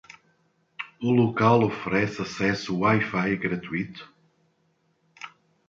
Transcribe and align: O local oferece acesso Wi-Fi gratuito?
O 0.99 1.11
local 1.11 1.61
oferece 1.63 2.23
acesso 2.23 2.75
Wi-Fi 2.75 3.35
gratuito? 3.37 4.11